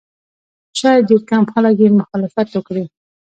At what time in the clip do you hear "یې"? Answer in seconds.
1.83-1.89